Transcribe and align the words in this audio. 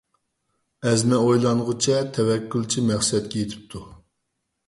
ئەزمە 0.91 1.19
ئويلانغۇچە، 1.25 1.99
تەۋەككۈلچى 2.17 2.85
مەقسەتكە 2.87 3.39
يېتىپتۇ. 3.43 3.83